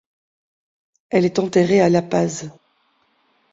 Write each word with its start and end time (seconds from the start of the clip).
Elle 1.11 1.25
est 1.25 1.37
enterrée 1.37 1.79
à 1.79 1.87
La 1.87 2.01
Paz. 2.01 2.49